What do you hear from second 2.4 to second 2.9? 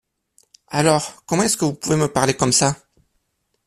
ça?